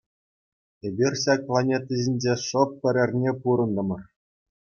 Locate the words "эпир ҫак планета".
0.89-1.99